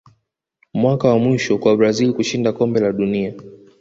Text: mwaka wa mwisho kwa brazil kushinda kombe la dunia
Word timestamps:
mwaka 0.73 1.07
wa 1.09 1.19
mwisho 1.19 1.57
kwa 1.57 1.77
brazil 1.77 2.13
kushinda 2.13 2.51
kombe 2.53 2.79
la 2.79 2.91
dunia 2.93 3.33